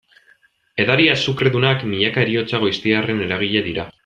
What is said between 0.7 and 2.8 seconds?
Edari azukredunak, milaka heriotza